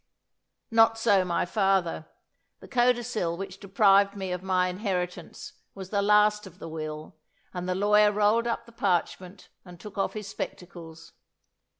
[0.71, 2.07] Not so my father:
[2.59, 7.17] the codicil which deprived me of my inheritance, was the last of the will,
[7.53, 11.13] and the lawyer rolled up the parchment and took off his spectacles.